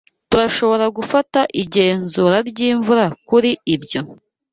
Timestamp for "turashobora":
0.29-0.85